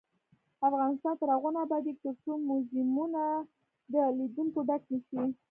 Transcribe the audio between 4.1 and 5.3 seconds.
لیدونکو ډک نشي.